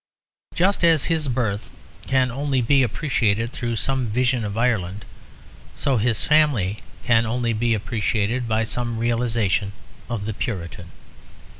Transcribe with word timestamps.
Just 0.55 0.83
as 0.83 1.03
his 1.13 1.27
birth 1.27 1.69
can 2.07 2.31
only 2.31 2.59
be 2.59 2.81
appreciated 2.81 3.51
through 3.51 3.75
some 3.75 4.07
vision 4.07 4.43
of 4.43 4.57
Ireland, 4.57 5.05
so 5.75 5.97
his 5.97 6.23
family 6.23 6.79
can 7.03 7.27
only 7.27 7.53
be 7.53 7.75
appreciated 7.75 8.47
by 8.47 8.63
some 8.63 8.97
realisation 8.97 9.73
of 10.09 10.25
the 10.25 10.33
Puritan. 10.33 10.91